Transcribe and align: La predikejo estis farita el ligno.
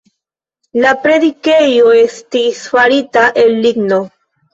La 0.85 0.93
predikejo 1.01 1.91
estis 1.97 2.63
farita 2.71 3.27
el 3.43 3.53
ligno. 3.67 4.01